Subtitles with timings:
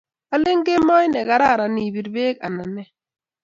[0.35, 2.89] alen kemoi ne karan ipir peek anan nee